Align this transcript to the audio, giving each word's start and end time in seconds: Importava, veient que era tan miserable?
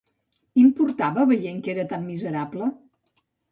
Importava, 0.63 1.27
veient 1.33 1.61
que 1.69 1.73
era 1.75 1.87
tan 1.93 2.09
miserable? 2.09 2.73